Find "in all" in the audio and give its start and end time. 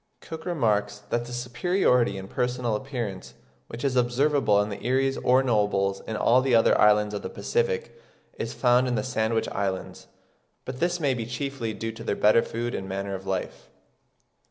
6.07-6.41